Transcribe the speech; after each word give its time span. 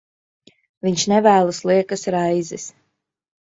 Viņš 0.87 1.03
nevēlas 1.11 1.59
liekas 1.73 2.07
raizes. 2.17 2.67